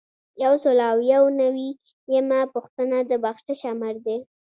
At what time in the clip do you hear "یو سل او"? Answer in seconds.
0.43-0.97